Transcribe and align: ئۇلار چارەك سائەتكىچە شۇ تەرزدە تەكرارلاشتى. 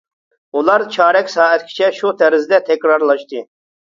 ئۇلار 0.59 0.83
چارەك 0.95 1.29
سائەتكىچە 1.33 1.89
شۇ 1.97 2.13
تەرزدە 2.21 2.61
تەكرارلاشتى. 2.71 3.43